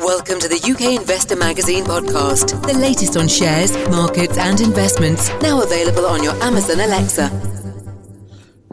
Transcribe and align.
Welcome 0.00 0.38
to 0.40 0.48
the 0.48 0.60
UK 0.62 1.00
Investor 1.00 1.34
Magazine 1.34 1.84
podcast, 1.84 2.62
the 2.66 2.78
latest 2.78 3.16
on 3.16 3.26
shares, 3.26 3.72
markets, 3.88 4.38
and 4.38 4.60
investments. 4.60 5.28
Now 5.42 5.60
available 5.62 6.06
on 6.06 6.22
your 6.22 6.34
Amazon 6.42 6.78
Alexa. 6.78 7.28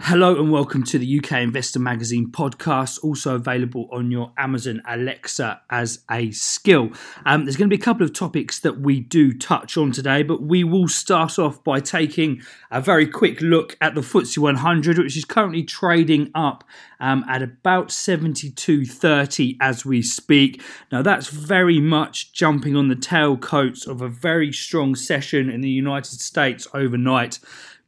Hello 0.02 0.38
and 0.38 0.52
welcome 0.52 0.84
to 0.84 1.00
the 1.00 1.20
UK 1.20 1.40
Investor 1.40 1.80
Magazine 1.80 2.28
podcast, 2.30 3.02
also 3.02 3.36
available 3.36 3.88
on 3.94 4.12
your 4.12 4.34
Amazon 4.38 4.82
Alexa 4.86 5.62
as 5.70 6.00
a 6.12 6.32
skill. 6.32 6.90
Um, 7.26 7.46
there's 7.46 7.56
going 7.56 7.70
to 7.70 7.76
be 7.76 7.82
a 7.82 7.84
couple 7.84 8.04
of 8.04 8.12
topics 8.12 8.60
that 8.60 8.82
we 8.82 9.00
do 9.00 9.32
touch 9.32 9.78
on 9.78 9.94
today, 9.94 10.22
but 10.22 10.42
we 10.42 10.66
will 10.66 10.90
start 10.90 11.40
off 11.40 11.64
by 11.64 11.80
taking 11.80 12.42
a 12.70 12.82
very 12.82 13.08
quick 13.08 13.40
look 13.40 13.78
at 13.80 13.96
the 13.96 14.02
FTSE 14.02 14.38
100, 14.38 14.98
which 14.98 15.16
is 15.16 15.24
currently 15.24 15.64
trading 15.64 16.30
up 16.36 16.66
um, 17.00 17.24
at 17.30 17.42
about 17.42 17.88
72.30 17.88 19.56
as 19.62 19.86
we 19.86 20.02
speak. 20.02 20.62
Now, 20.92 21.04
that's 21.04 21.30
very 21.30 21.80
much 21.80 22.34
jumping 22.34 22.76
on 22.76 22.90
the 22.90 22.96
tailcoats 22.98 23.88
of 23.88 24.02
a 24.02 24.10
very 24.10 24.52
strong 24.52 24.94
session 24.96 25.50
in 25.50 25.62
the 25.62 25.70
United 25.70 26.20
States 26.20 26.68
overnight 26.74 27.40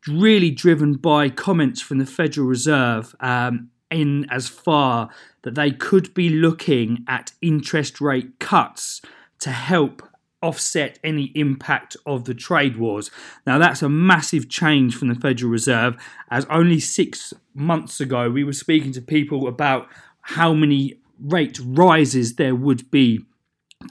really 0.07 0.51
driven 0.51 0.93
by 0.93 1.29
comments 1.29 1.81
from 1.81 1.97
the 1.97 2.05
Federal 2.05 2.47
Reserve 2.47 3.15
um, 3.19 3.69
in 3.89 4.25
as 4.29 4.47
far 4.47 5.09
that 5.43 5.55
they 5.55 5.71
could 5.71 6.13
be 6.13 6.29
looking 6.29 7.05
at 7.07 7.31
interest 7.41 8.01
rate 8.01 8.39
cuts 8.39 9.01
to 9.39 9.51
help 9.51 10.01
offset 10.41 10.99
any 11.03 11.31
impact 11.35 11.97
of 12.05 12.25
the 12.25 12.33
trade 12.33 12.77
wars. 12.77 13.09
Now, 13.45 13.57
that's 13.57 13.81
a 13.81 13.89
massive 13.89 14.49
change 14.49 14.95
from 14.95 15.07
the 15.07 15.15
Federal 15.15 15.51
Reserve, 15.51 15.97
as 16.29 16.45
only 16.49 16.79
six 16.79 17.33
months 17.53 17.99
ago 17.99 18.29
we 18.29 18.43
were 18.43 18.53
speaking 18.53 18.91
to 18.93 19.01
people 19.01 19.47
about 19.47 19.87
how 20.21 20.53
many 20.53 20.99
rate 21.19 21.59
rises 21.63 22.35
there 22.35 22.55
would 22.55 22.91
be 22.91 23.25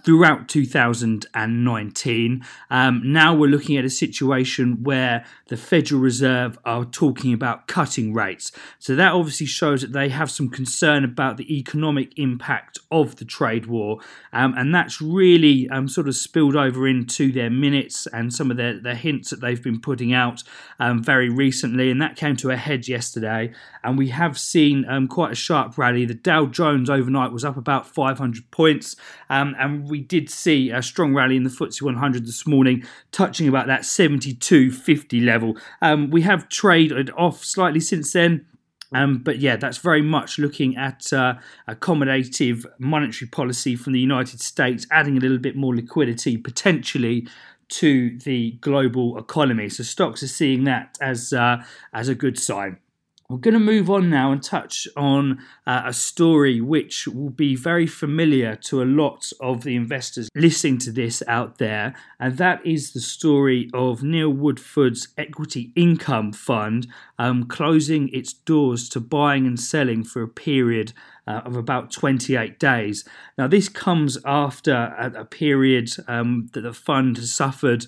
throughout 0.04 0.48
2019. 0.48 2.44
Um, 2.70 3.02
now 3.04 3.34
we're 3.34 3.50
looking 3.50 3.76
at 3.76 3.84
a 3.84 3.90
situation 3.90 4.82
where 4.82 5.24
the 5.48 5.56
Federal 5.56 6.00
Reserve 6.00 6.58
are 6.64 6.84
talking 6.84 7.32
about 7.32 7.68
cutting 7.68 8.12
rates. 8.12 8.50
So 8.78 8.96
that 8.96 9.12
obviously 9.12 9.46
shows 9.46 9.82
that 9.82 9.92
they 9.92 10.08
have 10.08 10.30
some 10.30 10.48
concern 10.48 11.04
about 11.04 11.36
the 11.36 11.56
economic 11.56 12.18
impact 12.18 12.78
of 12.90 13.16
the 13.16 13.24
trade 13.24 13.66
war. 13.66 13.98
Um, 14.32 14.54
and 14.56 14.74
that's 14.74 15.00
really 15.00 15.68
um, 15.70 15.88
sort 15.88 16.08
of 16.08 16.16
spilled 16.16 16.56
over 16.56 16.88
into 16.88 17.30
their 17.32 17.50
minutes 17.50 18.06
and 18.08 18.32
some 18.32 18.50
of 18.50 18.56
their, 18.56 18.80
their 18.80 18.94
hints 18.94 19.30
that 19.30 19.40
they've 19.40 19.62
been 19.62 19.80
putting 19.80 20.12
out 20.12 20.42
um, 20.80 21.02
very 21.02 21.28
recently. 21.28 21.90
And 21.90 22.00
that 22.02 22.16
came 22.16 22.36
to 22.36 22.50
a 22.50 22.56
head 22.56 22.88
yesterday. 22.88 23.52
And 23.84 23.96
we 23.96 24.08
have 24.08 24.38
seen 24.38 24.84
um, 24.88 25.06
quite 25.06 25.32
a 25.32 25.36
sharp 25.36 25.78
rally. 25.78 26.04
The 26.04 26.14
Dow 26.14 26.46
Jones 26.46 26.90
overnight 26.90 27.32
was 27.32 27.44
up 27.44 27.56
about 27.56 27.86
500 27.86 28.50
points. 28.50 28.96
Um, 29.30 29.54
and 29.58 29.85
we 29.88 30.00
did 30.00 30.30
see 30.30 30.70
a 30.70 30.82
strong 30.82 31.14
rally 31.14 31.36
in 31.36 31.42
the 31.42 31.50
FTSE 31.50 31.82
100 31.82 32.26
this 32.26 32.46
morning, 32.46 32.84
touching 33.12 33.48
about 33.48 33.66
that 33.66 33.82
72.50 33.82 35.24
level. 35.24 35.56
Um, 35.82 36.10
we 36.10 36.22
have 36.22 36.48
traded 36.48 37.10
off 37.16 37.44
slightly 37.44 37.80
since 37.80 38.12
then. 38.12 38.46
Um, 38.92 39.18
but 39.18 39.38
yeah, 39.38 39.56
that's 39.56 39.78
very 39.78 40.02
much 40.02 40.38
looking 40.38 40.76
at 40.76 41.12
uh, 41.12 41.34
accommodative 41.68 42.64
monetary 42.78 43.28
policy 43.28 43.74
from 43.74 43.92
the 43.92 44.00
United 44.00 44.40
States, 44.40 44.86
adding 44.90 45.16
a 45.16 45.20
little 45.20 45.38
bit 45.38 45.56
more 45.56 45.74
liquidity 45.74 46.36
potentially 46.36 47.26
to 47.68 48.16
the 48.20 48.52
global 48.60 49.18
economy. 49.18 49.68
So 49.68 49.82
stocks 49.82 50.22
are 50.22 50.28
seeing 50.28 50.64
that 50.64 50.96
as 51.00 51.32
uh, 51.32 51.64
as 51.92 52.08
a 52.08 52.14
good 52.14 52.38
sign. 52.38 52.78
We're 53.28 53.38
going 53.38 53.54
to 53.54 53.60
move 53.60 53.90
on 53.90 54.08
now 54.08 54.30
and 54.30 54.40
touch 54.40 54.86
on 54.96 55.40
uh, 55.66 55.82
a 55.86 55.92
story 55.92 56.60
which 56.60 57.08
will 57.08 57.30
be 57.30 57.56
very 57.56 57.86
familiar 57.86 58.54
to 58.66 58.82
a 58.82 58.84
lot 58.84 59.32
of 59.40 59.64
the 59.64 59.74
investors 59.74 60.28
listening 60.36 60.78
to 60.78 60.92
this 60.92 61.24
out 61.26 61.58
there, 61.58 61.96
and 62.20 62.38
that 62.38 62.64
is 62.64 62.92
the 62.92 63.00
story 63.00 63.68
of 63.74 64.04
Neil 64.04 64.30
Woodford's 64.30 65.08
Equity 65.18 65.72
Income 65.74 66.34
Fund 66.34 66.86
um, 67.18 67.46
closing 67.46 68.08
its 68.10 68.32
doors 68.32 68.88
to 68.90 69.00
buying 69.00 69.44
and 69.44 69.58
selling 69.58 70.04
for 70.04 70.22
a 70.22 70.28
period 70.28 70.92
uh, 71.26 71.42
of 71.44 71.56
about 71.56 71.90
28 71.90 72.60
days. 72.60 73.04
Now, 73.36 73.48
this 73.48 73.68
comes 73.68 74.18
after 74.24 74.72
a, 74.72 75.22
a 75.22 75.24
period 75.24 75.90
um, 76.06 76.48
that 76.52 76.60
the 76.60 76.72
fund 76.72 77.16
has 77.16 77.32
suffered 77.32 77.86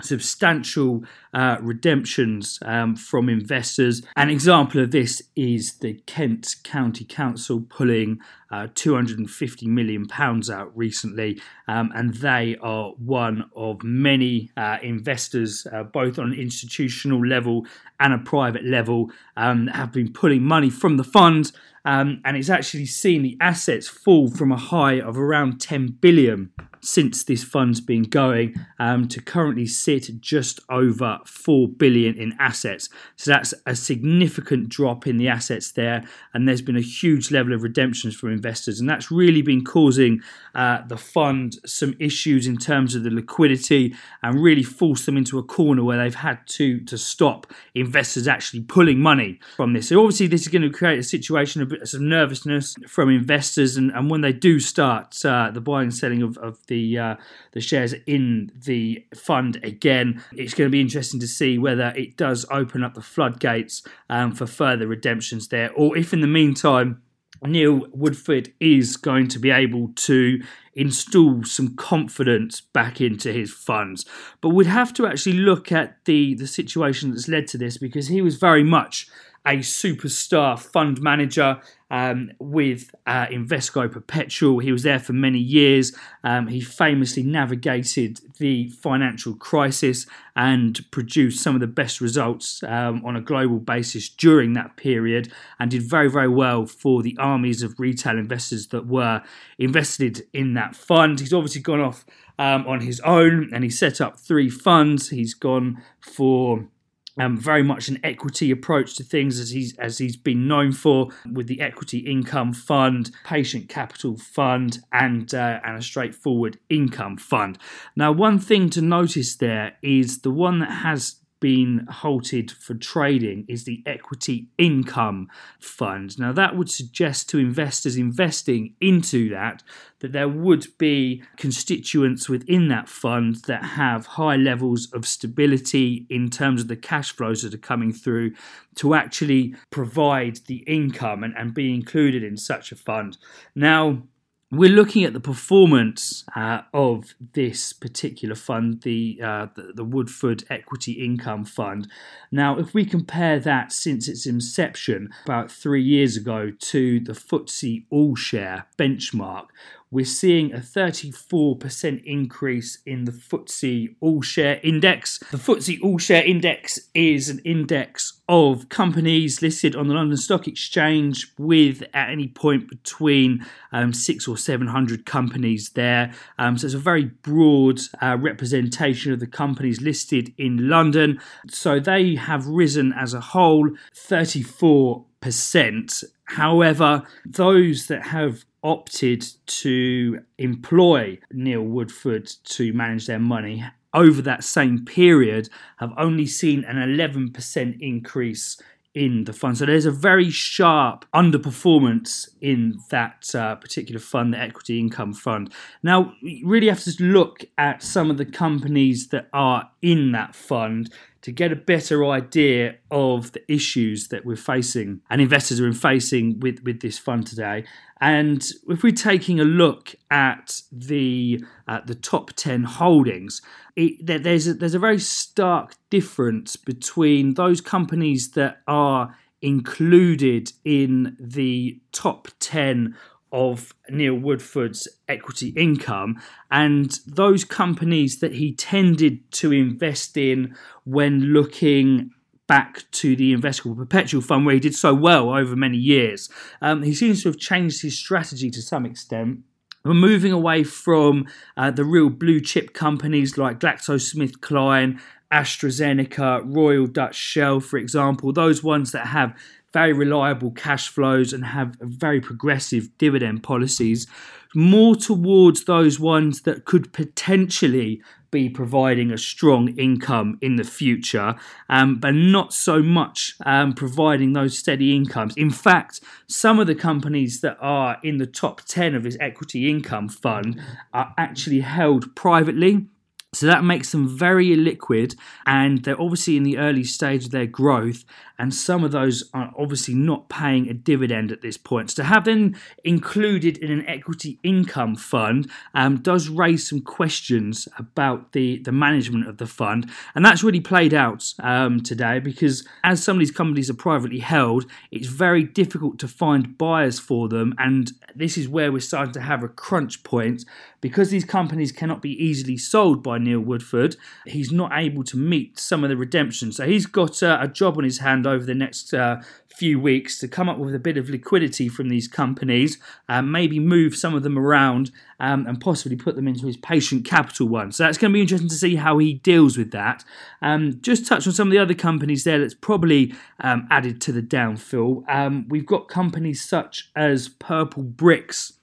substantial 0.00 1.02
uh, 1.34 1.56
redemptions 1.60 2.60
um, 2.62 2.94
from 2.94 3.28
investors. 3.28 4.00
An 4.14 4.30
example 4.30 4.80
of 4.80 4.92
this 4.92 5.20
is 5.34 5.78
the 5.78 5.94
Kent 6.06 6.54
County 6.62 7.04
Council 7.04 7.62
pulling 7.68 8.20
uh, 8.52 8.68
250 8.76 9.66
million 9.66 10.06
pounds 10.06 10.48
out 10.48 10.70
recently, 10.76 11.40
um, 11.66 11.90
and 11.96 12.14
they 12.14 12.56
are 12.62 12.90
one 12.92 13.50
of 13.56 13.82
many 13.82 14.52
uh, 14.56 14.78
investors, 14.82 15.66
uh, 15.72 15.82
both 15.82 16.16
on 16.16 16.32
an 16.32 16.38
institutional 16.38 17.26
level 17.26 17.66
and 17.98 18.12
a 18.12 18.18
private 18.18 18.64
level, 18.64 19.10
um, 19.36 19.66
have 19.66 19.90
been 19.90 20.12
pulling 20.12 20.44
money 20.44 20.70
from 20.70 20.96
the 20.96 21.04
fund. 21.04 21.50
Um, 21.84 22.20
and 22.24 22.36
it's 22.36 22.50
actually 22.50 22.86
seen 22.86 23.22
the 23.22 23.36
assets 23.40 23.88
fall 23.88 24.30
from 24.30 24.52
a 24.52 24.56
high 24.56 25.00
of 25.00 25.18
around 25.18 25.60
10 25.60 25.98
billion 26.00 26.50
since 26.80 27.24
this 27.24 27.44
fund's 27.44 27.80
been 27.80 28.04
going 28.04 28.54
um, 28.78 29.08
to 29.08 29.20
currently 29.20 29.66
sit 29.66 30.20
just 30.20 30.60
over 30.68 31.18
4 31.24 31.68
billion 31.68 32.16
in 32.16 32.34
assets. 32.38 32.88
So 33.16 33.30
that's 33.30 33.54
a 33.66 33.74
significant 33.74 34.68
drop 34.68 35.06
in 35.06 35.16
the 35.16 35.28
assets 35.28 35.72
there 35.72 36.04
and 36.32 36.46
there's 36.46 36.62
been 36.62 36.76
a 36.76 36.82
huge 36.82 37.30
level 37.30 37.52
of 37.52 37.62
redemptions 37.62 38.14
from 38.14 38.32
investors 38.32 38.80
and 38.80 38.88
that's 38.88 39.10
really 39.10 39.42
been 39.42 39.64
causing 39.64 40.20
uh, 40.54 40.82
the 40.86 40.96
fund 40.96 41.56
some 41.66 41.94
issues 41.98 42.46
in 42.46 42.56
terms 42.56 42.94
of 42.94 43.02
the 43.02 43.10
liquidity 43.10 43.94
and 44.22 44.40
really 44.40 44.62
forced 44.62 45.06
them 45.06 45.16
into 45.16 45.38
a 45.38 45.42
corner 45.42 45.82
where 45.82 45.98
they've 45.98 46.14
had 46.14 46.38
to 46.46 46.80
to 46.80 46.96
stop 46.96 47.46
investors 47.74 48.28
actually 48.28 48.60
pulling 48.60 48.98
money 48.98 49.38
from 49.56 49.72
this. 49.72 49.88
So 49.88 50.00
obviously 50.00 50.26
this 50.26 50.42
is 50.42 50.48
going 50.48 50.62
to 50.62 50.70
create 50.70 50.98
a 50.98 51.02
situation 51.02 51.62
of 51.72 51.88
some 51.88 52.08
nervousness 52.08 52.74
from 52.86 53.10
investors 53.10 53.76
and, 53.76 53.90
and 53.92 54.10
when 54.10 54.20
they 54.20 54.32
do 54.32 54.60
start 54.60 55.24
uh, 55.24 55.50
the 55.50 55.60
buying 55.60 55.84
and 55.84 55.94
selling 55.94 56.22
of, 56.22 56.36
of 56.38 56.58
the 56.66 56.98
uh, 56.98 57.16
the 57.52 57.60
shares 57.60 57.94
in 58.06 58.52
the 58.54 59.04
fund 59.14 59.60
again. 59.62 60.22
It's 60.32 60.54
going 60.54 60.68
to 60.68 60.72
be 60.72 60.80
interesting 60.80 61.20
to 61.20 61.28
see 61.28 61.58
whether 61.58 61.92
it 61.96 62.16
does 62.16 62.46
open 62.50 62.84
up 62.84 62.94
the 62.94 63.02
floodgates 63.02 63.82
um, 64.10 64.32
for 64.32 64.46
further 64.46 64.86
redemptions 64.86 65.48
there, 65.48 65.72
or 65.72 65.96
if 65.96 66.12
in 66.12 66.20
the 66.20 66.26
meantime. 66.26 67.02
Neil 67.40 67.86
Woodford 67.92 68.52
is 68.58 68.96
going 68.96 69.28
to 69.28 69.38
be 69.38 69.52
able 69.52 69.92
to 69.94 70.40
install 70.74 71.44
some 71.44 71.74
confidence 71.76 72.60
back 72.60 73.00
into 73.00 73.32
his 73.32 73.52
funds. 73.52 74.04
But 74.40 74.50
we'd 74.50 74.66
have 74.66 74.92
to 74.94 75.06
actually 75.06 75.34
look 75.34 75.70
at 75.72 76.04
the, 76.04 76.34
the 76.34 76.46
situation 76.46 77.10
that's 77.10 77.28
led 77.28 77.46
to 77.48 77.58
this 77.58 77.76
because 77.76 78.08
he 78.08 78.22
was 78.22 78.36
very 78.36 78.64
much 78.64 79.08
a 79.46 79.58
superstar 79.58 80.58
fund 80.58 81.00
manager 81.00 81.60
um, 81.90 82.30
with 82.38 82.94
uh, 83.06 83.26
Invesco 83.26 83.90
Perpetual. 83.90 84.58
He 84.58 84.72
was 84.72 84.82
there 84.82 84.98
for 84.98 85.12
many 85.12 85.38
years. 85.38 85.96
Um, 86.22 86.48
he 86.48 86.60
famously 86.60 87.22
navigated 87.22 88.20
the 88.38 88.68
financial 88.68 89.34
crisis 89.34 90.06
and 90.36 90.78
produced 90.90 91.42
some 91.42 91.54
of 91.54 91.60
the 91.60 91.66
best 91.66 92.00
results 92.00 92.62
um, 92.64 93.02
on 93.04 93.16
a 93.16 93.20
global 93.20 93.58
basis 93.58 94.08
during 94.08 94.52
that 94.52 94.76
period 94.76 95.32
and 95.58 95.70
did 95.70 95.82
very, 95.82 96.10
very 96.10 96.28
well 96.28 96.66
for 96.66 97.02
the 97.02 97.16
armies 97.18 97.62
of 97.62 97.80
retail 97.80 98.18
investors 98.18 98.68
that 98.68 98.86
were 98.86 99.22
invested 99.58 100.26
in 100.32 100.54
that 100.54 100.76
fund. 100.76 101.20
He's 101.20 101.32
obviously 101.32 101.62
gone 101.62 101.80
off 101.80 102.04
um, 102.38 102.66
on 102.66 102.80
his 102.80 103.00
own 103.00 103.50
and 103.52 103.64
he 103.64 103.70
set 103.70 104.00
up 104.00 104.18
three 104.18 104.50
funds. 104.50 105.08
He's 105.08 105.34
gone 105.34 105.82
for 106.00 106.68
um, 107.18 107.36
very 107.36 107.62
much 107.62 107.88
an 107.88 107.98
equity 108.02 108.50
approach 108.50 108.96
to 108.96 109.04
things 109.04 109.38
as 109.38 109.50
he's 109.50 109.76
as 109.78 109.98
he's 109.98 110.16
been 110.16 110.46
known 110.46 110.72
for 110.72 111.08
with 111.32 111.46
the 111.46 111.60
equity 111.60 111.98
income 111.98 112.52
fund, 112.52 113.10
patient 113.24 113.68
capital 113.68 114.16
fund, 114.16 114.78
and 114.92 115.34
uh, 115.34 115.60
and 115.64 115.76
a 115.76 115.82
straightforward 115.82 116.58
income 116.68 117.16
fund. 117.16 117.58
Now, 117.96 118.12
one 118.12 118.38
thing 118.38 118.70
to 118.70 118.82
notice 118.82 119.36
there 119.36 119.76
is 119.82 120.20
the 120.20 120.30
one 120.30 120.60
that 120.60 120.70
has 120.70 121.16
been 121.40 121.86
halted 121.88 122.50
for 122.50 122.74
trading 122.74 123.44
is 123.48 123.64
the 123.64 123.82
equity 123.86 124.48
income 124.58 125.28
fund. 125.58 126.18
Now, 126.18 126.32
that 126.32 126.56
would 126.56 126.70
suggest 126.70 127.28
to 127.30 127.38
investors 127.38 127.96
investing 127.96 128.74
into 128.80 129.28
that 129.30 129.62
that 130.00 130.12
there 130.12 130.28
would 130.28 130.66
be 130.78 131.22
constituents 131.36 132.28
within 132.28 132.68
that 132.68 132.88
fund 132.88 133.36
that 133.46 133.64
have 133.64 134.06
high 134.06 134.36
levels 134.36 134.88
of 134.92 135.06
stability 135.06 136.06
in 136.08 136.30
terms 136.30 136.60
of 136.60 136.68
the 136.68 136.76
cash 136.76 137.12
flows 137.12 137.42
that 137.42 137.54
are 137.54 137.58
coming 137.58 137.92
through 137.92 138.32
to 138.76 138.94
actually 138.94 139.54
provide 139.70 140.36
the 140.46 140.58
income 140.66 141.24
and, 141.24 141.34
and 141.36 141.52
be 141.52 141.74
included 141.74 142.22
in 142.22 142.36
such 142.36 142.70
a 142.70 142.76
fund. 142.76 143.16
Now, 143.54 144.02
we're 144.50 144.70
looking 144.70 145.04
at 145.04 145.12
the 145.12 145.20
performance 145.20 146.24
uh, 146.34 146.62
of 146.72 147.14
this 147.34 147.74
particular 147.74 148.34
fund, 148.34 148.80
the, 148.80 149.20
uh, 149.22 149.46
the, 149.54 149.72
the 149.74 149.84
Woodford 149.84 150.44
Equity 150.48 150.92
Income 150.92 151.44
Fund. 151.44 151.86
Now, 152.30 152.58
if 152.58 152.72
we 152.72 152.86
compare 152.86 153.38
that 153.40 153.72
since 153.72 154.08
its 154.08 154.26
inception 154.26 155.10
about 155.26 155.50
three 155.50 155.82
years 155.82 156.16
ago 156.16 156.50
to 156.50 157.00
the 157.00 157.12
FTSE 157.12 157.84
All 157.90 158.16
Share 158.16 158.66
benchmark, 158.78 159.48
we're 159.90 160.04
seeing 160.04 160.52
a 160.52 160.58
34% 160.58 162.04
increase 162.04 162.78
in 162.84 163.04
the 163.04 163.12
FTSE 163.12 163.94
All 164.00 164.20
Share 164.20 164.60
Index. 164.62 165.18
The 165.30 165.38
FTSE 165.38 165.78
All 165.82 165.96
Share 165.98 166.22
Index 166.24 166.78
is 166.94 167.30
an 167.30 167.40
index 167.44 168.20
of 168.28 168.68
companies 168.68 169.40
listed 169.40 169.74
on 169.74 169.88
the 169.88 169.94
London 169.94 170.18
Stock 170.18 170.46
Exchange 170.46 171.32
with 171.38 171.82
at 171.94 172.10
any 172.10 172.28
point 172.28 172.68
between 172.68 173.46
um, 173.72 173.94
six 173.94 174.28
or 174.28 174.36
seven 174.36 174.66
hundred 174.66 175.06
companies 175.06 175.70
there. 175.70 176.12
Um, 176.38 176.58
so 176.58 176.66
it's 176.66 176.74
a 176.74 176.78
very 176.78 177.06
broad 177.06 177.80
uh, 178.02 178.18
representation 178.20 179.10
of 179.12 179.20
the 179.20 179.26
companies 179.26 179.80
listed 179.80 180.34
in 180.36 180.68
London. 180.68 181.18
So 181.48 181.80
they 181.80 182.16
have 182.16 182.46
risen 182.46 182.92
as 182.92 183.14
a 183.14 183.20
whole 183.20 183.70
34%. 183.94 186.04
However, 186.28 187.04
those 187.24 187.86
that 187.86 188.06
have 188.08 188.44
opted 188.62 189.24
to 189.46 190.20
employ 190.36 191.18
Neil 191.32 191.62
Woodford 191.62 192.26
to 192.44 192.72
manage 192.74 193.06
their 193.06 193.18
money 193.18 193.64
over 193.94 194.20
that 194.20 194.44
same 194.44 194.84
period 194.84 195.48
have 195.78 195.92
only 195.96 196.26
seen 196.26 196.64
an 196.64 196.76
11% 196.76 197.80
increase 197.80 198.60
in 198.92 199.24
the 199.24 199.32
fund. 199.32 199.56
So 199.56 199.64
there's 199.64 199.86
a 199.86 199.90
very 199.90 200.28
sharp 200.28 201.06
underperformance 201.14 202.28
in 202.40 202.78
that 202.90 203.34
uh, 203.34 203.54
particular 203.54 204.00
fund, 204.00 204.34
the 204.34 204.38
equity 204.38 204.78
income 204.78 205.14
fund. 205.14 205.52
Now, 205.82 206.12
you 206.20 206.46
really 206.46 206.68
have 206.68 206.82
to 206.84 207.02
look 207.02 207.44
at 207.56 207.82
some 207.82 208.10
of 208.10 208.18
the 208.18 208.26
companies 208.26 209.08
that 209.08 209.28
are 209.32 209.70
in 209.80 210.12
that 210.12 210.34
fund 210.34 210.92
to 211.28 211.32
get 211.32 211.52
a 211.52 211.56
better 211.56 212.06
idea 212.06 212.76
of 212.90 213.32
the 213.32 213.52
issues 213.52 214.08
that 214.08 214.24
we're 214.24 214.34
facing 214.34 215.02
and 215.10 215.20
investors 215.20 215.60
are 215.60 215.66
in 215.66 215.74
facing 215.74 216.40
with, 216.40 216.62
with 216.64 216.80
this 216.80 216.98
fund 216.98 217.26
today. 217.26 217.64
And 218.00 218.42
if 218.66 218.82
we're 218.82 218.92
taking 218.92 219.38
a 219.38 219.44
look 219.44 219.94
at 220.10 220.62
the 220.72 221.44
uh, 221.66 221.80
the 221.84 221.96
top 221.96 222.32
ten 222.32 222.62
holdings, 222.64 223.42
it, 223.76 224.06
there's 224.06 224.46
a, 224.46 224.54
there's 224.54 224.74
a 224.74 224.78
very 224.78 224.98
stark 224.98 225.74
difference 225.90 226.56
between 226.56 227.34
those 227.34 227.60
companies 227.60 228.30
that 228.30 228.62
are 228.66 229.14
included 229.42 230.52
in 230.64 231.14
the 231.20 231.78
top 231.92 232.28
ten 232.40 232.96
of 233.32 233.74
Neil 233.90 234.14
Woodford's 234.14 234.88
equity 235.08 235.48
income 235.50 236.20
and 236.50 236.98
those 237.06 237.44
companies 237.44 238.20
that 238.20 238.34
he 238.34 238.54
tended 238.54 239.30
to 239.32 239.52
invest 239.52 240.16
in 240.16 240.56
when 240.84 241.20
looking 241.20 242.10
back 242.46 242.90
to 242.90 243.14
the 243.14 243.34
Invesco 243.34 243.76
Perpetual 243.76 244.22
fund 244.22 244.46
where 244.46 244.54
he 244.54 244.60
did 244.60 244.74
so 244.74 244.94
well 244.94 245.30
over 245.30 245.54
many 245.54 245.76
years. 245.76 246.30
Um, 246.62 246.82
he 246.82 246.94
seems 246.94 247.22
to 247.22 247.28
have 247.28 247.38
changed 247.38 247.82
his 247.82 247.98
strategy 247.98 248.50
to 248.50 248.62
some 248.62 248.86
extent. 248.86 249.40
We're 249.84 249.94
moving 249.94 250.32
away 250.32 250.64
from 250.64 251.26
uh, 251.56 251.70
the 251.70 251.84
real 251.84 252.08
blue 252.08 252.40
chip 252.40 252.72
companies 252.74 253.38
like 253.38 253.60
GlaxoSmithKline, 253.60 254.98
AstraZeneca, 255.32 256.42
Royal 256.44 256.86
Dutch 256.86 257.14
Shell, 257.14 257.60
for 257.60 257.76
example, 257.76 258.32
those 258.32 258.64
ones 258.64 258.92
that 258.92 259.08
have 259.08 259.38
very 259.72 259.92
reliable 259.92 260.50
cash 260.50 260.88
flows 260.88 261.32
and 261.32 261.44
have 261.44 261.76
very 261.80 262.20
progressive 262.20 262.96
dividend 262.98 263.42
policies, 263.42 264.06
more 264.54 264.96
towards 264.96 265.64
those 265.64 266.00
ones 266.00 266.42
that 266.42 266.64
could 266.64 266.92
potentially 266.92 268.00
be 268.30 268.48
providing 268.48 269.10
a 269.10 269.18
strong 269.18 269.68
income 269.78 270.38
in 270.42 270.56
the 270.56 270.64
future, 270.64 271.34
um, 271.68 271.98
but 271.98 272.14
not 272.14 272.52
so 272.52 272.82
much 272.82 273.34
um, 273.46 273.72
providing 273.72 274.32
those 274.32 274.58
steady 274.58 274.94
incomes. 274.94 275.34
In 275.36 275.50
fact, 275.50 276.00
some 276.26 276.58
of 276.58 276.66
the 276.66 276.74
companies 276.74 277.40
that 277.40 277.56
are 277.60 277.98
in 278.02 278.18
the 278.18 278.26
top 278.26 278.62
10 278.62 278.94
of 278.94 279.02
this 279.02 279.16
equity 279.20 279.70
income 279.70 280.08
fund 280.08 280.60
are 280.92 281.14
actually 281.16 281.60
held 281.60 282.14
privately 282.14 282.86
so 283.34 283.46
that 283.46 283.62
makes 283.62 283.92
them 283.92 284.08
very 284.08 284.48
illiquid, 284.48 285.14
and 285.44 285.84
they're 285.84 286.00
obviously 286.00 286.38
in 286.38 286.44
the 286.44 286.56
early 286.56 286.84
stage 286.84 287.26
of 287.26 287.30
their 287.30 287.46
growth. 287.46 288.04
And 288.38 288.54
some 288.54 288.84
of 288.84 288.92
those 288.92 289.28
are 289.34 289.52
obviously 289.58 289.94
not 289.94 290.28
paying 290.28 290.68
a 290.68 290.74
dividend 290.74 291.32
at 291.32 291.42
this 291.42 291.56
point. 291.56 291.90
So 291.90 292.02
to 292.02 292.08
have 292.08 292.24
them 292.24 292.56
included 292.84 293.58
in 293.58 293.70
an 293.70 293.86
equity 293.86 294.38
income 294.42 294.94
fund 294.94 295.50
um, 295.74 295.96
does 295.98 296.28
raise 296.28 296.68
some 296.68 296.80
questions 296.80 297.68
about 297.78 298.32
the, 298.32 298.58
the 298.58 298.72
management 298.72 299.28
of 299.28 299.38
the 299.38 299.46
fund. 299.46 299.90
And 300.14 300.24
that's 300.24 300.44
really 300.44 300.60
played 300.60 300.94
out 300.94 301.34
um, 301.40 301.82
today 301.82 302.20
because 302.20 302.66
as 302.84 303.02
some 303.02 303.16
of 303.16 303.20
these 303.20 303.30
companies 303.30 303.68
are 303.70 303.74
privately 303.74 304.20
held, 304.20 304.66
it's 304.90 305.08
very 305.08 305.42
difficult 305.42 305.98
to 305.98 306.08
find 306.08 306.56
buyers 306.56 306.98
for 306.98 307.28
them. 307.28 307.54
And 307.58 307.92
this 308.14 308.38
is 308.38 308.48
where 308.48 308.70
we're 308.70 308.80
starting 308.80 309.12
to 309.14 309.20
have 309.20 309.42
a 309.42 309.48
crunch 309.48 310.02
point 310.04 310.44
because 310.80 311.10
these 311.10 311.24
companies 311.24 311.72
cannot 311.72 312.02
be 312.02 312.12
easily 312.22 312.56
sold 312.56 313.02
by 313.02 313.18
Neil 313.18 313.40
Woodford, 313.40 313.96
he's 314.26 314.52
not 314.52 314.70
able 314.74 315.02
to 315.04 315.16
meet 315.16 315.58
some 315.58 315.82
of 315.82 315.90
the 315.90 315.96
redemption. 315.96 316.52
So 316.52 316.66
he's 316.66 316.86
got 316.86 317.22
uh, 317.22 317.38
a 317.40 317.48
job 317.48 317.78
on 317.78 317.84
his 317.84 317.98
hand 317.98 318.26
over 318.28 318.44
the 318.44 318.54
next 318.54 318.94
uh, 318.94 319.20
few 319.58 319.80
weeks 319.80 320.20
to 320.20 320.28
come 320.28 320.48
up 320.48 320.58
with 320.58 320.74
a 320.74 320.78
bit 320.78 320.96
of 320.96 321.10
liquidity 321.10 321.68
from 321.68 321.88
these 321.88 322.06
companies, 322.06 322.78
uh, 323.08 323.20
maybe 323.20 323.58
move 323.58 323.96
some 323.96 324.14
of 324.14 324.22
them 324.22 324.38
around 324.38 324.92
um, 325.18 325.46
and 325.46 325.60
possibly 325.60 325.96
put 325.96 326.14
them 326.14 326.28
into 326.28 326.46
his 326.46 326.56
patient 326.56 327.04
capital 327.04 327.48
one. 327.48 327.72
So 327.72 327.82
that's 327.82 327.98
going 327.98 328.12
to 328.12 328.14
be 328.14 328.20
interesting 328.20 328.48
to 328.48 328.54
see 328.54 328.76
how 328.76 328.98
he 328.98 329.14
deals 329.14 329.58
with 329.58 329.72
that. 329.72 330.04
Um, 330.42 330.78
just 330.80 331.06
touch 331.06 331.26
on 331.26 331.32
some 331.32 331.48
of 331.48 331.52
the 331.52 331.58
other 331.58 331.74
companies 331.74 332.22
there 332.22 332.38
that's 332.38 332.54
probably 332.54 333.14
um, 333.40 333.66
added 333.70 334.00
to 334.02 334.12
the 334.12 334.22
downfill. 334.22 335.02
Um, 335.08 335.46
we've 335.48 335.66
got 335.66 335.88
companies 335.88 336.48
such 336.48 336.90
as 336.94 337.28
Purplebricks. 337.28 338.57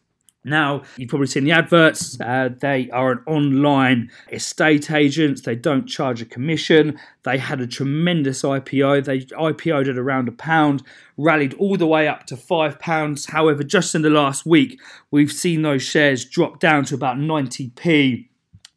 Now, 0.46 0.84
you've 0.96 1.10
probably 1.10 1.26
seen 1.26 1.44
the 1.44 1.52
adverts. 1.52 2.22
Uh, 2.22 2.50
they 2.60 2.88
are 2.92 3.12
an 3.14 3.24
online 3.26 4.12
estate 4.32 4.92
agent. 4.92 5.44
They 5.44 5.56
don't 5.56 5.88
charge 5.88 6.22
a 6.22 6.26
commission. 6.26 7.00
They 7.24 7.40
had 7.40 7.62
a 7.62 7.68
tremendous 7.68 8.44
IPO. 8.44 9.06
They 9.06 9.22
IPO'd 9.22 9.90
at 9.90 9.98
around 9.98 10.30
a 10.30 10.32
pound, 10.32 10.84
rallied 11.18 11.56
all 11.56 11.78
the 11.78 11.88
way 11.88 12.08
up 12.08 12.28
to 12.28 12.38
five 12.38 12.80
pounds. 12.80 13.26
However, 13.26 13.64
just 13.64 13.96
in 13.96 14.04
the 14.04 14.12
last 14.12 14.46
week, 14.46 14.80
we've 15.10 15.32
seen 15.32 15.64
those 15.64 15.82
shares 15.82 16.24
drop 16.24 16.60
down 16.60 16.86
to 16.86 16.96
about 16.96 17.18
90p 17.18 18.30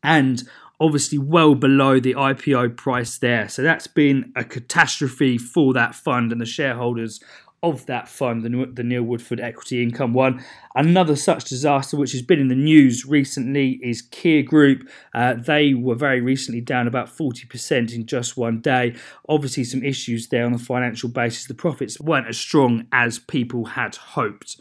and 0.03 0.43
obviously 0.81 1.19
well 1.19 1.55
below 1.55 2.01
the 2.01 2.15
IPO 2.15 2.77
price 2.77 3.19
there. 3.19 3.49
So 3.49 3.63
that's 3.63 3.87
been 3.87 4.33
a 4.35 4.45
catastrophe 4.45 5.37
for 5.37 5.75
that 5.75 5.95
fund 5.95 6.33
and 6.33 6.41
the 6.41 6.47
shareholders 6.47 7.21
of 7.63 7.87
that 7.87 8.09
fund, 8.09 8.45
the, 8.45 8.71
the 8.73 8.85
Neil 8.85 9.03
Woodford 9.03 9.41
Equity 9.41 9.83
Income 9.83 10.15
one. 10.15 10.45
Another 10.75 11.17
such 11.17 11.45
disaster, 11.45 11.97
which 11.97 12.13
has 12.13 12.23
been 12.23 12.39
in 12.39 12.49
the 12.49 12.55
news 12.55 13.05
recently, 13.05 13.81
is 13.83 14.03
Kier 14.03 14.45
Group. 14.45 14.89
Uh, 15.15 15.35
they 15.35 15.75
were 15.75 15.97
very 15.97 16.21
recently 16.21 16.61
down 16.61 16.87
about 16.87 17.09
40% 17.09 17.93
in 17.95 18.07
just 18.07 18.37
one 18.37 18.61
day. 18.61 18.95
Obviously, 19.29 19.65
some 19.65 19.83
issues 19.83 20.29
there 20.29 20.45
on 20.45 20.53
the 20.53 20.59
financial 20.59 21.09
basis. 21.09 21.47
The 21.47 21.55
profits 21.55 22.01
weren't 22.01 22.29
as 22.29 22.39
strong 22.39 22.87
as 22.93 23.19
people 23.19 23.65
had 23.65 23.97
hoped. 23.97 24.61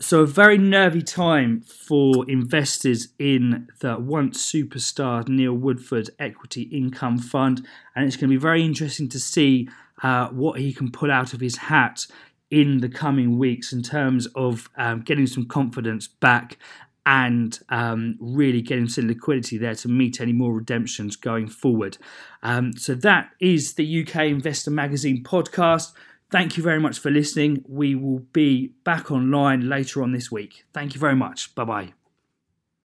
So, 0.00 0.20
a 0.20 0.26
very 0.26 0.58
nervy 0.58 1.02
time 1.02 1.60
for 1.60 2.28
investors 2.28 3.08
in 3.18 3.68
the 3.80 3.96
once 3.96 4.44
superstar 4.52 5.26
Neil 5.28 5.54
Woodford 5.54 6.10
Equity 6.18 6.62
Income 6.62 7.18
Fund, 7.18 7.66
and 7.94 8.04
it's 8.04 8.16
going 8.16 8.28
to 8.28 8.36
be 8.36 8.40
very 8.40 8.64
interesting 8.64 9.08
to 9.10 9.20
see 9.20 9.68
uh, 10.02 10.28
what 10.28 10.58
he 10.58 10.72
can 10.72 10.90
pull 10.90 11.12
out 11.12 11.32
of 11.32 11.40
his 11.40 11.56
hat 11.56 12.06
in 12.54 12.78
the 12.78 12.88
coming 12.88 13.36
weeks 13.36 13.72
in 13.72 13.82
terms 13.82 14.28
of 14.36 14.70
um, 14.76 15.00
getting 15.00 15.26
some 15.26 15.44
confidence 15.44 16.06
back 16.06 16.56
and 17.04 17.58
um, 17.68 18.16
really 18.20 18.62
getting 18.62 18.88
some 18.88 19.08
liquidity 19.08 19.58
there 19.58 19.74
to 19.74 19.88
meet 19.88 20.20
any 20.20 20.32
more 20.32 20.54
redemptions 20.54 21.16
going 21.16 21.48
forward. 21.48 21.98
Um, 22.44 22.72
so 22.76 22.94
that 22.94 23.30
is 23.40 23.74
the 23.74 24.02
UK 24.02 24.26
Investor 24.26 24.70
Magazine 24.70 25.24
podcast. 25.24 25.92
Thank 26.30 26.56
you 26.56 26.62
very 26.62 26.80
much 26.80 27.00
for 27.00 27.10
listening. 27.10 27.64
We 27.68 27.96
will 27.96 28.20
be 28.20 28.68
back 28.84 29.10
online 29.10 29.68
later 29.68 30.00
on 30.00 30.12
this 30.12 30.30
week. 30.30 30.64
Thank 30.72 30.94
you 30.94 31.00
very 31.00 31.16
much. 31.16 31.56
Bye 31.56 31.64
bye. 31.64 32.03